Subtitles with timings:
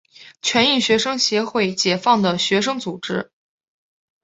[0.41, 3.29] 全印学生协会解放的学生组织。